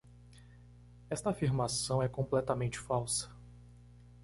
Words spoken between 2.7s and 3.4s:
falsa.